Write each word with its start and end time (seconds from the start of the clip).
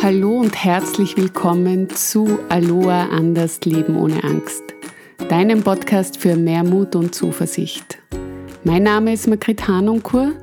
Hallo 0.00 0.38
und 0.38 0.64
herzlich 0.64 1.16
willkommen 1.16 1.90
zu 1.90 2.38
Aloha 2.48 3.08
Anders 3.08 3.60
Leben 3.64 3.96
ohne 3.96 4.22
Angst, 4.22 4.62
deinem 5.28 5.64
Podcast 5.64 6.18
für 6.18 6.36
mehr 6.36 6.62
Mut 6.62 6.94
und 6.94 7.16
Zuversicht. 7.16 7.98
Mein 8.62 8.84
Name 8.84 9.12
ist 9.12 9.26
Margrit 9.26 9.66
Hanonkur 9.66 10.34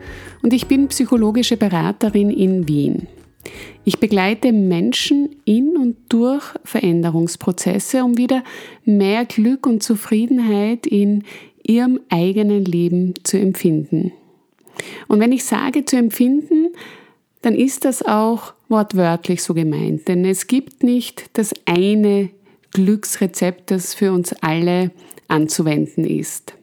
und 0.41 0.52
ich 0.52 0.68
bin 0.68 0.89
psychologische 0.89 1.55
Beraterin 1.55 2.32
in 2.32 2.68
Wien. 2.68 3.07
Ich 3.86 3.98
begleite 4.02 4.52
Menschen 4.52 5.38
in 5.46 5.78
und 5.78 5.96
durch 6.10 6.44
Veränderungsprozesse, 6.66 8.04
um 8.04 8.18
wieder 8.18 8.44
mehr 8.84 9.24
Glück 9.24 9.68
und 9.68 9.82
Zufriedenheit 9.82 10.86
in 10.86 11.24
ihrem 11.64 12.02
eigenen 12.10 12.66
Leben 12.66 13.14
zu 13.24 13.40
empfinden. 13.40 14.12
Und 15.08 15.22
wenn 15.22 15.32
ich 15.32 15.46
sage 15.46 15.86
zu 15.86 15.96
empfinden, 15.96 16.74
dann 17.42 17.56
ist 17.56 17.86
das 17.86 18.05
auch 18.05 18.55
wortwörtlich 18.70 19.44
so 19.44 19.54
gemeint. 19.54 20.08
Denn 20.08 20.26
es 20.26 20.48
gibt 20.48 20.84
nicht 20.84 21.30
das 21.34 21.54
eine 21.66 22.30
Glücksrezept, 22.72 23.72
das 23.72 23.94
für 23.94 24.12
uns 24.12 24.34
alle 24.41 24.91
anzuwenden 25.28 26.05
ist. 26.05 26.54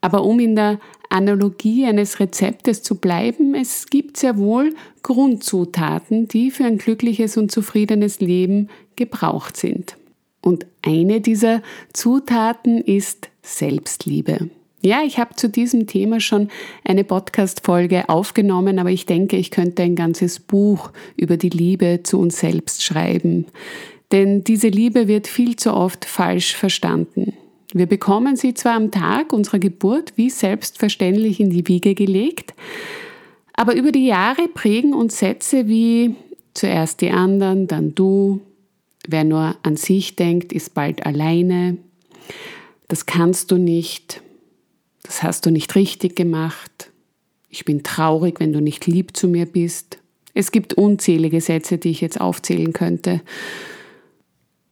Aber 0.00 0.24
um 0.24 0.38
in 0.40 0.54
der 0.54 0.78
Analogie 1.10 1.86
eines 1.86 2.20
Rezeptes 2.20 2.82
zu 2.82 2.96
bleiben, 2.96 3.54
es 3.54 3.86
gibt 3.86 4.18
sehr 4.18 4.36
wohl 4.36 4.74
Grundzutaten, 5.02 6.28
die 6.28 6.50
für 6.50 6.64
ein 6.64 6.78
glückliches 6.78 7.36
und 7.36 7.50
zufriedenes 7.50 8.20
Leben 8.20 8.68
gebraucht 8.96 9.56
sind. 9.56 9.96
Und 10.40 10.66
eine 10.82 11.20
dieser 11.20 11.62
Zutaten 11.92 12.80
ist 12.82 13.30
Selbstliebe. 13.42 14.50
Ja, 14.80 15.02
ich 15.04 15.18
habe 15.18 15.34
zu 15.34 15.48
diesem 15.48 15.88
Thema 15.88 16.20
schon 16.20 16.48
eine 16.84 17.02
Podcast-Folge 17.02 18.08
aufgenommen, 18.08 18.78
aber 18.78 18.90
ich 18.90 19.06
denke, 19.06 19.36
ich 19.36 19.50
könnte 19.50 19.82
ein 19.82 19.96
ganzes 19.96 20.38
Buch 20.38 20.90
über 21.16 21.36
die 21.36 21.48
Liebe 21.48 22.00
zu 22.04 22.20
uns 22.20 22.38
selbst 22.38 22.84
schreiben. 22.84 23.46
Denn 24.12 24.44
diese 24.44 24.68
Liebe 24.68 25.08
wird 25.08 25.26
viel 25.26 25.56
zu 25.56 25.74
oft 25.74 26.04
falsch 26.04 26.54
verstanden. 26.54 27.34
Wir 27.74 27.86
bekommen 27.86 28.36
sie 28.36 28.54
zwar 28.54 28.76
am 28.76 28.90
Tag 28.90 29.32
unserer 29.32 29.58
Geburt 29.58 30.12
wie 30.16 30.30
selbstverständlich 30.30 31.40
in 31.40 31.50
die 31.50 31.66
Wiege 31.66 31.94
gelegt, 31.94 32.54
aber 33.52 33.74
über 33.74 33.90
die 33.90 34.06
Jahre 34.06 34.46
prägen 34.46 34.94
uns 34.94 35.18
Sätze 35.18 35.66
wie 35.66 36.14
zuerst 36.54 37.00
die 37.00 37.10
anderen, 37.10 37.66
dann 37.66 37.94
du, 37.94 38.40
wer 39.06 39.24
nur 39.24 39.56
an 39.64 39.76
sich 39.76 40.14
denkt, 40.14 40.52
ist 40.52 40.74
bald 40.74 41.04
alleine, 41.04 41.76
das 42.86 43.04
kannst 43.04 43.50
du 43.50 43.58
nicht, 43.58 44.22
das 45.08 45.22
hast 45.22 45.46
du 45.46 45.50
nicht 45.50 45.74
richtig 45.74 46.16
gemacht. 46.16 46.92
Ich 47.48 47.64
bin 47.64 47.82
traurig, 47.82 48.40
wenn 48.40 48.52
du 48.52 48.60
nicht 48.60 48.86
lieb 48.86 49.16
zu 49.16 49.26
mir 49.26 49.46
bist. 49.46 49.98
Es 50.34 50.52
gibt 50.52 50.74
unzählige 50.74 51.40
Sätze, 51.40 51.78
die 51.78 51.88
ich 51.88 52.02
jetzt 52.02 52.20
aufzählen 52.20 52.74
könnte. 52.74 53.22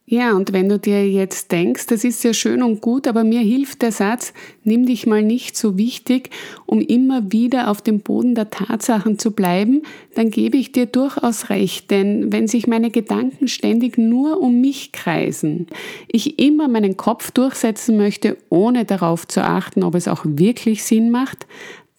Ja, 0.09 0.37
und 0.37 0.53
wenn 0.53 0.69
du 0.69 0.79
dir 0.79 1.05
jetzt 1.05 1.51
denkst, 1.51 1.87
das 1.87 2.05
ist 2.05 2.23
ja 2.23 2.33
schön 2.33 2.63
und 2.63 2.79
gut, 2.79 3.09
aber 3.09 3.25
mir 3.25 3.41
hilft 3.41 3.81
der 3.81 3.91
Satz, 3.91 4.31
nimm 4.63 4.85
dich 4.85 5.05
mal 5.05 5.21
nicht 5.21 5.57
so 5.57 5.77
wichtig, 5.77 6.29
um 6.65 6.79
immer 6.79 7.33
wieder 7.33 7.69
auf 7.69 7.81
dem 7.81 7.99
Boden 7.99 8.33
der 8.33 8.49
Tatsachen 8.49 9.19
zu 9.19 9.31
bleiben, 9.31 9.81
dann 10.15 10.31
gebe 10.31 10.55
ich 10.55 10.71
dir 10.71 10.85
durchaus 10.85 11.49
recht, 11.49 11.91
denn 11.91 12.31
wenn 12.31 12.47
sich 12.47 12.67
meine 12.67 12.89
Gedanken 12.89 13.49
ständig 13.49 13.97
nur 13.97 14.39
um 14.39 14.61
mich 14.61 14.93
kreisen, 14.93 15.67
ich 16.07 16.39
immer 16.39 16.69
meinen 16.69 16.95
Kopf 16.95 17.31
durchsetzen 17.31 17.97
möchte, 17.97 18.37
ohne 18.47 18.85
darauf 18.85 19.27
zu 19.27 19.43
achten, 19.43 19.83
ob 19.83 19.93
es 19.93 20.07
auch 20.07 20.23
wirklich 20.23 20.85
Sinn 20.85 21.11
macht, 21.11 21.45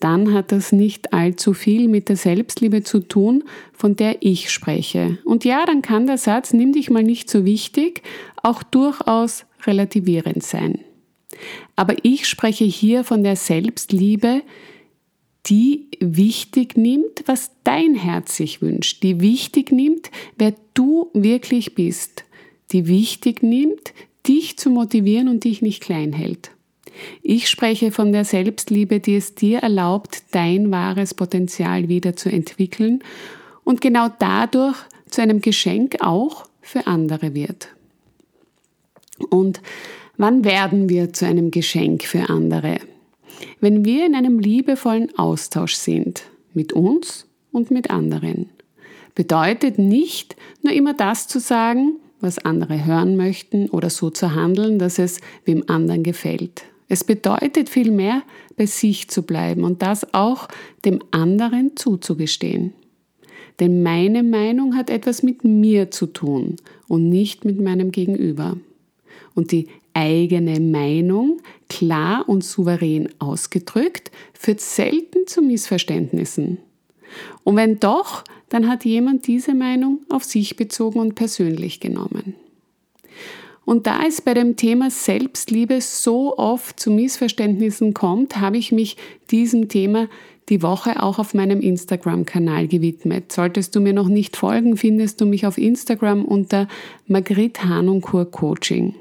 dann 0.00 0.32
hat 0.32 0.52
das 0.52 0.70
nicht 0.70 1.12
allzu 1.12 1.54
viel 1.54 1.88
mit 1.88 2.08
der 2.08 2.16
Selbstliebe 2.16 2.82
zu 2.82 3.00
tun, 3.00 3.44
von 3.72 3.96
der 3.96 4.18
ich 4.20 4.50
spreche. 4.50 5.18
Und 5.24 5.44
ja, 5.44 5.66
dann 5.66 5.82
kann 5.82 6.06
der 6.06 6.18
Satz, 6.18 6.52
nimm 6.52 6.72
dich 6.72 6.88
mal 6.88 7.02
nicht 7.02 7.28
so 7.28 7.44
wichtig, 7.44 8.02
auch 8.42 8.62
durchaus 8.62 9.44
relativierend 9.66 10.42
sein. 10.44 10.80
Aber 11.76 11.96
ich 12.02 12.28
spreche 12.28 12.64
hier 12.64 13.04
von 13.04 13.24
der 13.24 13.36
Selbstliebe, 13.36 14.42
die 15.46 15.88
wichtig 16.00 16.76
nimmt, 16.76 17.24
was 17.26 17.52
dein 17.64 17.94
Herz 17.94 18.36
sich 18.36 18.60
wünscht, 18.60 19.02
die 19.02 19.20
wichtig 19.20 19.72
nimmt, 19.72 20.10
wer 20.36 20.54
du 20.74 21.10
wirklich 21.14 21.74
bist, 21.74 22.24
die 22.72 22.86
wichtig 22.86 23.42
nimmt, 23.42 23.94
dich 24.26 24.58
zu 24.58 24.70
motivieren 24.70 25.28
und 25.28 25.44
dich 25.44 25.62
nicht 25.62 25.82
klein 25.82 26.12
hält. 26.12 26.50
Ich 27.22 27.48
spreche 27.48 27.90
von 27.92 28.12
der 28.12 28.24
Selbstliebe, 28.24 29.00
die 29.00 29.16
es 29.16 29.34
dir 29.34 29.60
erlaubt, 29.60 30.22
dein 30.30 30.70
wahres 30.70 31.14
Potenzial 31.14 31.88
wieder 31.88 32.16
zu 32.16 32.30
entwickeln 32.30 33.02
und 33.64 33.80
genau 33.80 34.08
dadurch 34.18 34.76
zu 35.08 35.22
einem 35.22 35.40
Geschenk 35.40 35.96
auch 36.00 36.46
für 36.60 36.86
andere 36.86 37.34
wird. 37.34 37.68
Und 39.30 39.60
wann 40.16 40.44
werden 40.44 40.88
wir 40.88 41.12
zu 41.12 41.26
einem 41.26 41.50
Geschenk 41.50 42.04
für 42.04 42.28
andere? 42.28 42.78
Wenn 43.60 43.84
wir 43.84 44.06
in 44.06 44.14
einem 44.14 44.38
liebevollen 44.38 45.16
Austausch 45.18 45.74
sind, 45.74 46.24
mit 46.54 46.72
uns 46.72 47.26
und 47.52 47.70
mit 47.70 47.90
anderen. 47.90 48.50
Bedeutet 49.14 49.78
nicht 49.78 50.36
nur 50.62 50.72
immer 50.72 50.94
das 50.94 51.28
zu 51.28 51.40
sagen, 51.40 51.96
was 52.20 52.38
andere 52.38 52.84
hören 52.84 53.16
möchten 53.16 53.68
oder 53.68 53.90
so 53.90 54.10
zu 54.10 54.34
handeln, 54.34 54.78
dass 54.78 54.98
es 54.98 55.20
wem 55.44 55.64
anderen 55.68 56.02
gefällt. 56.02 56.64
Es 56.88 57.04
bedeutet 57.04 57.68
vielmehr, 57.68 58.22
bei 58.56 58.66
sich 58.66 59.08
zu 59.08 59.22
bleiben 59.22 59.64
und 59.64 59.82
das 59.82 60.14
auch 60.14 60.48
dem 60.84 61.00
anderen 61.10 61.76
zuzugestehen. 61.76 62.72
Denn 63.60 63.82
meine 63.82 64.22
Meinung 64.22 64.76
hat 64.76 64.88
etwas 64.88 65.22
mit 65.22 65.44
mir 65.44 65.90
zu 65.90 66.06
tun 66.06 66.56
und 66.86 67.08
nicht 67.08 67.44
mit 67.44 67.60
meinem 67.60 67.92
Gegenüber. 67.92 68.56
Und 69.34 69.52
die 69.52 69.68
eigene 69.94 70.60
Meinung, 70.60 71.40
klar 71.68 72.28
und 72.28 72.44
souverän 72.44 73.08
ausgedrückt, 73.18 74.10
führt 74.32 74.60
selten 74.60 75.26
zu 75.26 75.42
Missverständnissen. 75.42 76.58
Und 77.42 77.56
wenn 77.56 77.80
doch, 77.80 78.24
dann 78.48 78.68
hat 78.68 78.84
jemand 78.84 79.26
diese 79.26 79.54
Meinung 79.54 80.00
auf 80.08 80.24
sich 80.24 80.56
bezogen 80.56 81.00
und 81.00 81.14
persönlich 81.14 81.80
genommen. 81.80 82.34
Und 83.68 83.86
da 83.86 84.00
es 84.06 84.22
bei 84.22 84.32
dem 84.32 84.56
Thema 84.56 84.90
Selbstliebe 84.90 85.82
so 85.82 86.38
oft 86.38 86.80
zu 86.80 86.90
Missverständnissen 86.90 87.92
kommt, 87.92 88.40
habe 88.40 88.56
ich 88.56 88.72
mich 88.72 88.96
diesem 89.30 89.68
Thema 89.68 90.08
die 90.48 90.62
Woche 90.62 91.02
auch 91.02 91.18
auf 91.18 91.34
meinem 91.34 91.60
Instagram-Kanal 91.60 92.66
gewidmet. 92.66 93.30
Solltest 93.30 93.76
du 93.76 93.80
mir 93.80 93.92
noch 93.92 94.08
nicht 94.08 94.38
folgen, 94.38 94.78
findest 94.78 95.20
du 95.20 95.26
mich 95.26 95.46
auf 95.46 95.58
Instagram 95.58 96.24
unter 96.24 96.66
Margrit 97.08 97.62
Hanunkur 97.62 98.30
Coaching. 98.30 98.94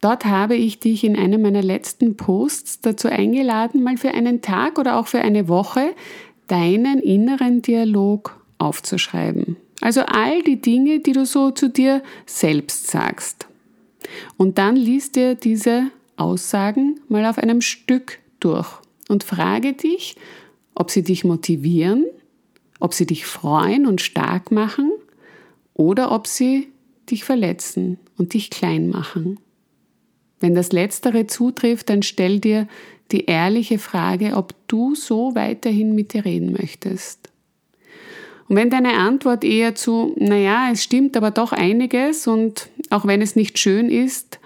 Dort 0.00 0.24
habe 0.24 0.54
ich 0.54 0.78
dich 0.78 1.04
in 1.04 1.14
einem 1.14 1.42
meiner 1.42 1.60
letzten 1.60 2.16
Posts 2.16 2.80
dazu 2.80 3.08
eingeladen, 3.08 3.82
mal 3.82 3.98
für 3.98 4.14
einen 4.14 4.40
Tag 4.40 4.78
oder 4.78 4.96
auch 4.96 5.06
für 5.06 5.20
eine 5.20 5.48
Woche 5.48 5.94
deinen 6.46 6.98
inneren 6.98 7.60
Dialog 7.60 8.40
aufzuschreiben. 8.56 9.58
Also 9.82 10.00
all 10.06 10.40
die 10.44 10.62
Dinge, 10.62 11.00
die 11.00 11.12
du 11.12 11.26
so 11.26 11.50
zu 11.50 11.68
dir 11.68 12.02
selbst 12.24 12.86
sagst. 12.86 13.48
Und 14.36 14.58
dann 14.58 14.76
liest 14.76 15.16
dir 15.16 15.34
diese 15.34 15.90
Aussagen 16.16 17.00
mal 17.08 17.26
auf 17.26 17.38
einem 17.38 17.60
Stück 17.60 18.18
durch 18.40 18.68
und 19.08 19.24
frage 19.24 19.72
dich, 19.72 20.16
ob 20.74 20.90
sie 20.90 21.02
dich 21.02 21.24
motivieren, 21.24 22.06
ob 22.80 22.94
sie 22.94 23.06
dich 23.06 23.26
freuen 23.26 23.86
und 23.86 24.00
stark 24.00 24.50
machen 24.50 24.90
oder 25.74 26.12
ob 26.12 26.26
sie 26.26 26.68
dich 27.10 27.24
verletzen 27.24 27.98
und 28.16 28.34
dich 28.34 28.50
klein 28.50 28.88
machen. 28.88 29.38
Wenn 30.40 30.54
das 30.54 30.72
Letztere 30.72 31.26
zutrifft, 31.26 31.88
dann 31.88 32.02
stell 32.02 32.40
dir 32.40 32.66
die 33.12 33.26
ehrliche 33.26 33.78
Frage, 33.78 34.34
ob 34.36 34.54
du 34.66 34.94
so 34.94 35.34
weiterhin 35.34 35.94
mit 35.94 36.14
dir 36.14 36.24
reden 36.24 36.52
möchtest. 36.52 37.31
Und 38.52 38.58
wenn 38.58 38.68
deine 38.68 38.98
Antwort 38.98 39.44
eher 39.44 39.74
zu, 39.74 40.14
naja, 40.18 40.68
es 40.70 40.84
stimmt 40.84 41.16
aber 41.16 41.30
doch 41.30 41.52
einiges 41.52 42.26
und 42.26 42.68
auch 42.90 43.06
wenn 43.06 43.22
es 43.22 43.34
nicht 43.34 43.58
schön 43.58 43.88
ist, 43.88 44.40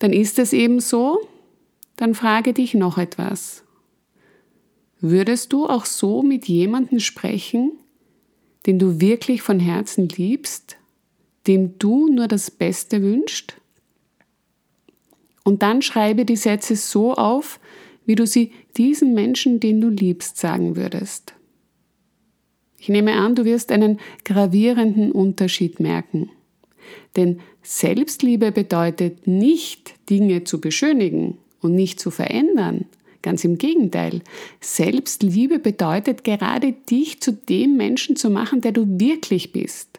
dann 0.00 0.12
ist 0.12 0.40
es 0.40 0.52
eben 0.52 0.80
so, 0.80 1.20
dann 1.94 2.16
frage 2.16 2.52
dich 2.52 2.74
noch 2.74 2.98
etwas. 2.98 3.62
Würdest 5.00 5.52
du 5.52 5.66
auch 5.66 5.84
so 5.84 6.24
mit 6.24 6.48
jemandem 6.48 6.98
sprechen, 6.98 7.70
den 8.66 8.80
du 8.80 9.00
wirklich 9.00 9.40
von 9.40 9.60
Herzen 9.60 10.08
liebst, 10.08 10.76
dem 11.46 11.78
du 11.78 12.08
nur 12.08 12.26
das 12.26 12.50
Beste 12.50 13.02
wünschst? 13.02 13.54
Und 15.44 15.62
dann 15.62 15.80
schreibe 15.82 16.24
die 16.24 16.34
Sätze 16.34 16.74
so 16.74 17.14
auf, 17.14 17.60
wie 18.04 18.16
du 18.16 18.26
sie 18.26 18.50
diesen 18.76 19.14
Menschen, 19.14 19.60
den 19.60 19.80
du 19.80 19.90
liebst, 19.90 20.38
sagen 20.38 20.74
würdest. 20.74 21.37
Ich 22.78 22.88
nehme 22.88 23.14
an, 23.14 23.34
du 23.34 23.44
wirst 23.44 23.72
einen 23.72 23.98
gravierenden 24.24 25.12
Unterschied 25.12 25.80
merken. 25.80 26.30
Denn 27.16 27.40
Selbstliebe 27.62 28.52
bedeutet 28.52 29.26
nicht, 29.26 29.94
Dinge 30.08 30.44
zu 30.44 30.60
beschönigen 30.60 31.38
und 31.60 31.74
nicht 31.74 32.00
zu 32.00 32.10
verändern. 32.10 32.86
Ganz 33.20 33.44
im 33.44 33.58
Gegenteil. 33.58 34.22
Selbstliebe 34.60 35.58
bedeutet 35.58 36.22
gerade 36.22 36.72
dich 36.72 37.20
zu 37.20 37.32
dem 37.32 37.76
Menschen 37.76 38.16
zu 38.16 38.30
machen, 38.30 38.60
der 38.60 38.72
du 38.72 38.86
wirklich 39.00 39.52
bist. 39.52 39.98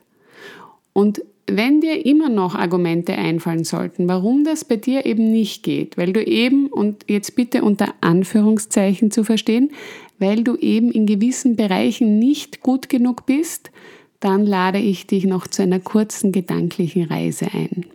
Und 0.93 1.21
wenn 1.45 1.81
dir 1.81 2.05
immer 2.05 2.29
noch 2.29 2.55
Argumente 2.55 3.13
einfallen 3.13 3.63
sollten, 3.63 4.07
warum 4.07 4.43
das 4.43 4.63
bei 4.63 4.75
dir 4.75 5.05
eben 5.05 5.31
nicht 5.31 5.63
geht, 5.63 5.97
weil 5.97 6.13
du 6.13 6.23
eben, 6.23 6.67
und 6.67 7.05
jetzt 7.07 7.35
bitte 7.35 7.63
unter 7.63 7.93
Anführungszeichen 8.01 9.11
zu 9.11 9.23
verstehen, 9.23 9.71
weil 10.19 10.43
du 10.43 10.55
eben 10.57 10.91
in 10.91 11.05
gewissen 11.05 11.55
Bereichen 11.55 12.19
nicht 12.19 12.61
gut 12.61 12.89
genug 12.89 13.25
bist, 13.25 13.71
dann 14.19 14.45
lade 14.45 14.79
ich 14.79 15.07
dich 15.07 15.25
noch 15.25 15.47
zu 15.47 15.63
einer 15.63 15.79
kurzen 15.79 16.31
gedanklichen 16.31 17.05
Reise 17.05 17.47
ein. 17.53 17.85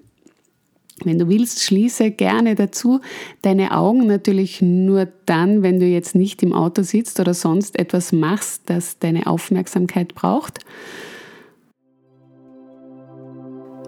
Wenn 1.02 1.18
du 1.18 1.28
willst, 1.28 1.62
schließe 1.62 2.12
gerne 2.12 2.54
dazu 2.54 3.00
deine 3.42 3.76
Augen 3.76 4.06
natürlich 4.06 4.62
nur 4.62 5.08
dann, 5.26 5.62
wenn 5.62 5.80
du 5.80 5.86
jetzt 5.86 6.14
nicht 6.14 6.42
im 6.42 6.52
Auto 6.52 6.82
sitzt 6.82 7.18
oder 7.20 7.34
sonst 7.34 7.78
etwas 7.78 8.12
machst, 8.12 8.62
das 8.66 8.98
deine 8.98 9.26
Aufmerksamkeit 9.26 10.14
braucht. 10.14 10.60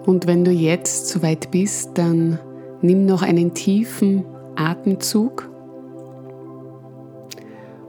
Und 0.04 0.26
wenn 0.26 0.44
du 0.44 0.50
jetzt 0.50 1.08
soweit 1.08 1.50
bist, 1.50 1.90
dann 1.94 2.38
nimm 2.82 3.06
noch 3.06 3.22
einen 3.22 3.54
tiefen 3.54 4.24
Atemzug 4.56 5.48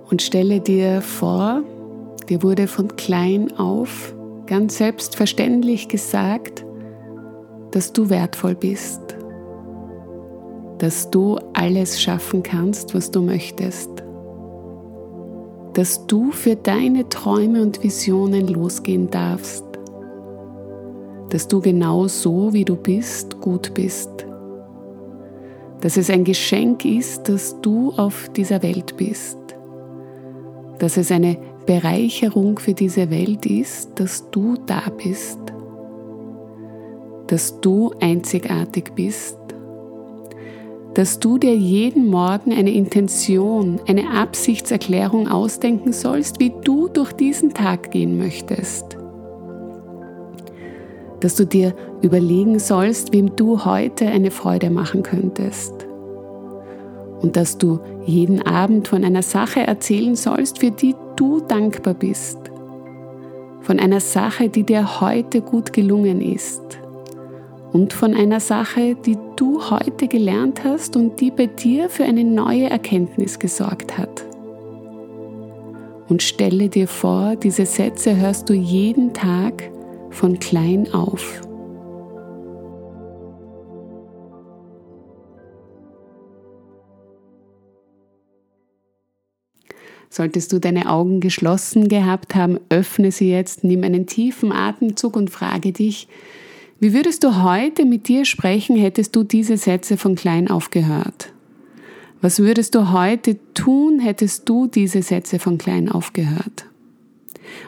und 0.09 0.21
stelle 0.21 0.59
dir 0.59 1.01
vor, 1.01 1.63
dir 2.29 2.43
wurde 2.43 2.67
von 2.67 2.95
klein 2.95 3.57
auf 3.57 4.13
ganz 4.45 4.77
selbstverständlich 4.77 5.87
gesagt, 5.87 6.65
dass 7.71 7.93
du 7.93 8.09
wertvoll 8.09 8.55
bist, 8.55 9.01
dass 10.77 11.09
du 11.11 11.37
alles 11.53 12.01
schaffen 12.01 12.43
kannst, 12.43 12.95
was 12.95 13.11
du 13.11 13.21
möchtest, 13.21 13.89
dass 15.73 16.07
du 16.07 16.31
für 16.31 16.55
deine 16.55 17.07
Träume 17.09 17.61
und 17.61 17.83
Visionen 17.83 18.47
losgehen 18.47 19.09
darfst, 19.09 19.65
dass 21.29 21.47
du 21.47 21.59
genau 21.59 22.07
so, 22.07 22.53
wie 22.53 22.63
du 22.63 22.75
bist, 22.75 23.41
gut 23.41 23.73
bist, 23.73 24.09
dass 25.81 25.97
es 25.97 26.09
ein 26.09 26.23
Geschenk 26.23 26.85
ist, 26.85 27.27
dass 27.29 27.59
du 27.61 27.91
auf 27.91 28.29
dieser 28.35 28.63
Welt 28.63 28.95
bist, 28.97 29.37
dass 30.79 30.97
es 30.97 31.11
eine 31.11 31.37
Bereicherung 31.65 32.59
für 32.59 32.73
diese 32.73 33.09
Welt 33.09 33.45
ist, 33.45 33.99
dass 33.99 34.29
du 34.31 34.55
da 34.65 34.83
bist, 34.89 35.39
dass 37.27 37.59
du 37.59 37.91
einzigartig 37.99 38.93
bist, 38.95 39.37
dass 40.93 41.19
du 41.19 41.37
dir 41.37 41.55
jeden 41.55 42.09
Morgen 42.09 42.53
eine 42.53 42.71
Intention, 42.71 43.79
eine 43.87 44.09
Absichtserklärung 44.11 45.27
ausdenken 45.27 45.93
sollst, 45.93 46.39
wie 46.39 46.53
du 46.63 46.87
durch 46.87 47.11
diesen 47.11 47.53
Tag 47.53 47.91
gehen 47.91 48.17
möchtest. 48.17 48.97
Dass 51.19 51.35
du 51.35 51.45
dir 51.45 51.75
überlegen 52.01 52.59
sollst, 52.59 53.13
wem 53.13 53.35
du 53.35 53.65
heute 53.65 54.07
eine 54.07 54.31
Freude 54.31 54.69
machen 54.69 55.03
könntest. 55.03 55.86
Und 57.21 57.35
dass 57.35 57.57
du 57.57 57.79
jeden 58.05 58.41
Abend 58.41 58.87
von 58.87 59.03
einer 59.03 59.23
Sache 59.23 59.61
erzählen 59.61 60.15
sollst, 60.15 60.59
für 60.59 60.71
die 60.71 60.95
du 61.15 61.41
dankbar 61.41 61.93
bist. 61.93 62.37
Von 63.61 63.79
einer 63.79 63.99
Sache, 63.99 64.49
die 64.49 64.63
dir 64.63 65.01
heute 65.01 65.41
gut 65.41 65.73
gelungen 65.73 66.21
ist. 66.21 66.79
Und 67.73 67.91
von 67.93 68.13
einer 68.13 68.39
Sache, 68.39 68.95
die 68.95 69.17
du 69.35 69.69
heute 69.69 70.07
gelernt 70.07 70.63
hast 70.63 70.95
und 70.95 71.19
die 71.19 71.31
bei 71.31 71.47
dir 71.47 71.89
für 71.89 72.05
eine 72.05 72.23
neue 72.23 72.69
Erkenntnis 72.69 73.39
gesorgt 73.39 73.97
hat. 73.97 74.23
Und 76.07 76.23
stelle 76.23 76.69
dir 76.69 76.87
vor, 76.87 77.35
diese 77.35 77.65
Sätze 77.65 78.15
hörst 78.15 78.49
du 78.49 78.53
jeden 78.53 79.13
Tag 79.13 79.69
von 80.11 80.39
klein 80.39 80.93
auf. 80.93 81.46
Solltest 90.09 90.53
du 90.53 90.59
deine 90.59 90.89
Augen 90.89 91.19
geschlossen 91.19 91.87
gehabt 91.87 92.35
haben, 92.35 92.59
öffne 92.69 93.11
sie 93.11 93.29
jetzt, 93.29 93.63
nimm 93.63 93.83
einen 93.83 94.05
tiefen 94.05 94.51
Atemzug 94.51 95.15
und 95.15 95.29
frage 95.29 95.73
dich, 95.73 96.07
wie 96.79 96.93
würdest 96.93 97.23
du 97.23 97.43
heute 97.43 97.85
mit 97.85 98.07
dir 98.07 98.23
sprechen, 98.23 98.77
hättest 98.77 99.15
du 99.15 99.23
diese 99.23 99.57
Sätze 99.57 99.97
von 99.97 100.15
klein 100.15 100.49
auf 100.49 100.69
gehört? 100.69 101.33
Was 102.21 102.39
würdest 102.39 102.75
du 102.75 102.91
heute 102.91 103.37
tun, 103.53 103.99
hättest 103.99 104.47
du 104.47 104.67
diese 104.67 105.01
Sätze 105.01 105.39
von 105.39 105.57
klein 105.57 105.89
auf 105.89 106.13
gehört? 106.13 106.65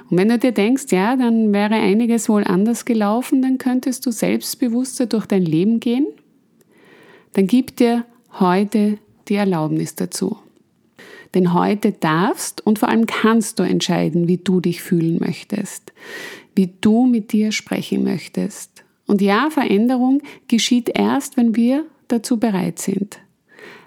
Und 0.10 0.18
wenn 0.18 0.30
du 0.30 0.38
dir 0.38 0.52
denkst, 0.52 0.86
ja, 0.92 1.16
dann 1.16 1.54
wäre 1.54 1.76
einiges 1.76 2.30
wohl 2.30 2.44
anders 2.44 2.86
gelaufen, 2.86 3.42
dann 3.42 3.58
könntest 3.58 4.06
du 4.06 4.12
selbstbewusster 4.12 5.06
durch 5.06 5.26
dein 5.26 5.44
Leben 5.44 5.80
gehen, 5.80 6.08
dann 7.34 7.48
gib 7.48 7.76
dir 7.76 8.06
heute 8.40 8.98
die 9.28 9.36
Erlaubnis 9.36 9.96
dazu. 9.96 10.38
Denn 11.34 11.54
heute 11.54 11.92
darfst 11.92 12.66
und 12.66 12.80
vor 12.80 12.90
allem 12.90 13.06
kannst 13.06 13.60
du 13.60 13.64
entscheiden, 13.64 14.28
wie 14.28 14.38
du 14.38 14.62
dich 14.62 14.82
fühlen 14.82 15.20
möchtest, 15.20 15.94
wie 16.56 16.74
du 16.82 17.06
mit 17.06 17.32
dir 17.32 17.52
sprechen 17.52 18.04
möchtest. 18.04 18.84
Und 19.06 19.22
ja, 19.22 19.50
Veränderung 19.50 20.22
geschieht 20.48 20.90
erst, 20.94 21.38
wenn 21.38 21.56
wir 21.56 21.86
dazu 22.08 22.38
bereit 22.38 22.80
sind. 22.80 23.20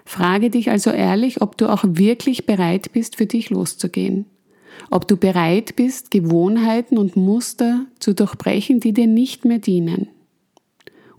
Frage 0.05 0.49
dich 0.49 0.69
also 0.69 0.89
ehrlich, 0.89 1.41
ob 1.41 1.57
du 1.57 1.67
auch 1.67 1.83
wirklich 1.87 2.45
bereit 2.45 2.91
bist, 2.91 3.15
für 3.15 3.25
dich 3.25 3.49
loszugehen. 3.49 4.25
Ob 4.89 5.07
du 5.07 5.17
bereit 5.17 5.75
bist, 5.75 6.11
Gewohnheiten 6.11 6.97
und 6.97 7.15
Muster 7.15 7.85
zu 7.99 8.13
durchbrechen, 8.13 8.79
die 8.79 8.91
dir 8.91 9.07
nicht 9.07 9.45
mehr 9.45 9.59
dienen. 9.59 10.09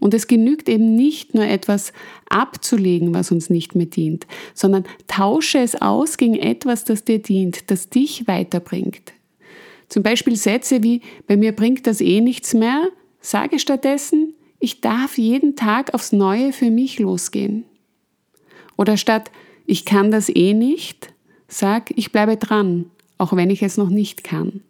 Und 0.00 0.14
es 0.14 0.26
genügt 0.26 0.68
eben 0.68 0.96
nicht 0.96 1.34
nur 1.34 1.44
etwas 1.44 1.92
abzulegen, 2.28 3.14
was 3.14 3.30
uns 3.30 3.50
nicht 3.50 3.74
mehr 3.74 3.86
dient, 3.86 4.26
sondern 4.52 4.84
tausche 5.06 5.58
es 5.58 5.80
aus 5.80 6.16
gegen 6.16 6.34
etwas, 6.36 6.84
das 6.84 7.04
dir 7.04 7.20
dient, 7.20 7.70
das 7.70 7.88
dich 7.88 8.26
weiterbringt. 8.26 9.12
Zum 9.88 10.02
Beispiel 10.02 10.36
Sätze 10.36 10.82
wie, 10.82 11.02
bei 11.26 11.36
mir 11.36 11.52
bringt 11.52 11.86
das 11.86 12.00
eh 12.00 12.20
nichts 12.20 12.54
mehr, 12.54 12.88
sage 13.20 13.58
stattdessen, 13.58 14.34
ich 14.58 14.80
darf 14.80 15.18
jeden 15.18 15.56
Tag 15.56 15.94
aufs 15.94 16.12
Neue 16.12 16.52
für 16.52 16.70
mich 16.70 16.98
losgehen. 16.98 17.64
Oder 18.76 18.96
statt, 18.96 19.30
ich 19.66 19.84
kann 19.84 20.10
das 20.10 20.28
eh 20.28 20.54
nicht, 20.54 21.12
sag, 21.48 21.92
ich 21.96 22.12
bleibe 22.12 22.36
dran, 22.36 22.90
auch 23.18 23.34
wenn 23.34 23.50
ich 23.50 23.62
es 23.62 23.76
noch 23.76 23.90
nicht 23.90 24.24
kann. 24.24 24.62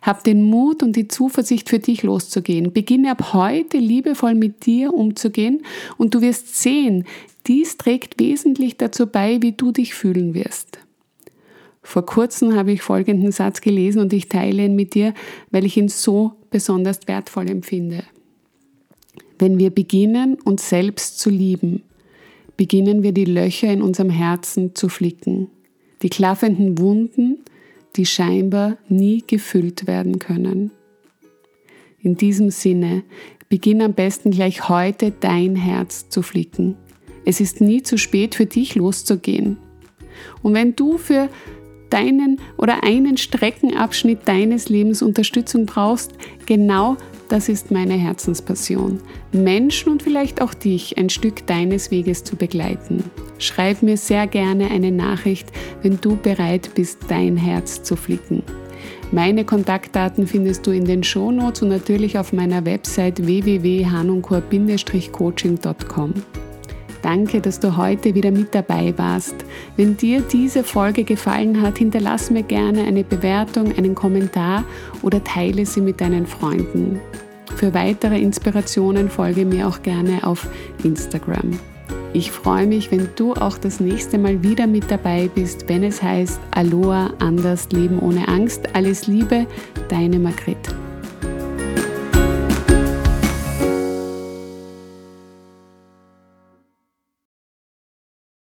Hab 0.00 0.24
den 0.24 0.42
Mut 0.42 0.82
und 0.82 0.96
die 0.96 1.08
Zuversicht 1.08 1.68
für 1.68 1.78
dich 1.78 2.02
loszugehen. 2.02 2.72
Beginne 2.72 3.10
ab 3.10 3.32
heute 3.32 3.78
liebevoll 3.78 4.34
mit 4.34 4.66
dir 4.66 4.94
umzugehen 4.94 5.62
und 5.98 6.14
du 6.14 6.20
wirst 6.20 6.56
sehen, 6.56 7.04
dies 7.46 7.76
trägt 7.76 8.20
wesentlich 8.20 8.76
dazu 8.76 9.06
bei, 9.06 9.42
wie 9.42 9.52
du 9.52 9.72
dich 9.72 9.94
fühlen 9.94 10.34
wirst. 10.34 10.78
Vor 11.82 12.06
kurzem 12.06 12.54
habe 12.54 12.72
ich 12.72 12.82
folgenden 12.82 13.32
Satz 13.32 13.60
gelesen 13.60 14.00
und 14.00 14.12
ich 14.12 14.28
teile 14.28 14.64
ihn 14.64 14.76
mit 14.76 14.94
dir, 14.94 15.14
weil 15.50 15.66
ich 15.66 15.76
ihn 15.76 15.88
so 15.88 16.32
besonders 16.50 17.00
wertvoll 17.08 17.50
empfinde. 17.50 18.04
Wenn 19.38 19.58
wir 19.58 19.70
beginnen, 19.70 20.36
uns 20.44 20.68
selbst 20.68 21.18
zu 21.18 21.28
lieben, 21.28 21.82
beginnen 22.56 23.02
wir 23.02 23.10
die 23.10 23.24
Löcher 23.24 23.72
in 23.72 23.82
unserem 23.82 24.10
Herzen 24.10 24.76
zu 24.76 24.88
flicken, 24.88 25.48
die 26.02 26.10
klaffenden 26.10 26.78
Wunden, 26.78 27.38
die 27.96 28.06
scheinbar 28.06 28.76
nie 28.88 29.22
gefüllt 29.26 29.86
werden 29.86 30.18
können. 30.18 30.70
In 32.00 32.16
diesem 32.16 32.50
Sinne, 32.50 33.04
beginn 33.48 33.82
am 33.82 33.92
besten 33.92 34.30
gleich 34.30 34.68
heute 34.68 35.12
dein 35.20 35.56
Herz 35.56 36.08
zu 36.08 36.22
flicken. 36.22 36.76
Es 37.24 37.40
ist 37.40 37.60
nie 37.60 37.82
zu 37.82 37.98
spät 37.98 38.34
für 38.34 38.46
dich 38.46 38.74
loszugehen. 38.74 39.58
Und 40.42 40.54
wenn 40.54 40.74
du 40.74 40.98
für 40.98 41.28
deinen 41.90 42.40
oder 42.56 42.82
einen 42.82 43.18
Streckenabschnitt 43.18 44.20
deines 44.24 44.68
Lebens 44.68 45.02
Unterstützung 45.02 45.66
brauchst, 45.66 46.12
genau 46.46 46.96
das 47.28 47.48
ist 47.48 47.70
meine 47.70 47.94
Herzenspassion. 47.94 49.00
Menschen 49.32 49.92
und 49.92 50.02
vielleicht 50.02 50.40
auch 50.42 50.54
dich 50.54 50.98
ein 50.98 51.10
Stück 51.10 51.46
deines 51.46 51.90
Weges 51.90 52.24
zu 52.24 52.36
begleiten. 52.36 53.04
Schreib 53.42 53.82
mir 53.82 53.96
sehr 53.96 54.28
gerne 54.28 54.70
eine 54.70 54.92
Nachricht, 54.92 55.50
wenn 55.82 56.00
du 56.00 56.16
bereit 56.16 56.70
bist, 56.74 57.00
dein 57.08 57.36
Herz 57.36 57.82
zu 57.82 57.96
flicken. 57.96 58.44
Meine 59.10 59.44
Kontaktdaten 59.44 60.28
findest 60.28 60.64
du 60.66 60.70
in 60.70 60.84
den 60.84 61.02
Shownotes 61.02 61.62
und 61.62 61.70
natürlich 61.70 62.16
auf 62.18 62.32
meiner 62.32 62.64
Website 62.64 63.26
www.hanunkor-coaching.com. 63.26 66.14
Danke, 67.02 67.40
dass 67.40 67.58
du 67.58 67.76
heute 67.76 68.14
wieder 68.14 68.30
mit 68.30 68.54
dabei 68.54 68.94
warst. 68.96 69.34
Wenn 69.76 69.96
dir 69.96 70.20
diese 70.20 70.62
Folge 70.62 71.02
gefallen 71.02 71.60
hat, 71.60 71.78
hinterlass 71.78 72.30
mir 72.30 72.44
gerne 72.44 72.84
eine 72.84 73.02
Bewertung, 73.02 73.76
einen 73.76 73.96
Kommentar 73.96 74.62
oder 75.02 75.24
teile 75.24 75.66
sie 75.66 75.80
mit 75.80 76.00
deinen 76.00 76.28
Freunden. 76.28 77.00
Für 77.56 77.74
weitere 77.74 78.20
Inspirationen 78.20 79.10
folge 79.10 79.44
mir 79.44 79.66
auch 79.66 79.82
gerne 79.82 80.24
auf 80.24 80.46
Instagram. 80.84 81.58
Ich 82.14 82.30
freue 82.30 82.66
mich, 82.66 82.90
wenn 82.90 83.08
du 83.16 83.32
auch 83.32 83.56
das 83.56 83.80
nächste 83.80 84.18
Mal 84.18 84.42
wieder 84.42 84.66
mit 84.66 84.90
dabei 84.90 85.30
bist, 85.34 85.68
wenn 85.68 85.82
es 85.82 86.02
heißt 86.02 86.40
Aloha, 86.50 87.10
anders 87.18 87.70
Leben 87.72 87.98
ohne 88.00 88.28
Angst. 88.28 88.74
Alles 88.74 89.06
Liebe, 89.06 89.46
deine 89.88 90.18
Margret. 90.18 90.74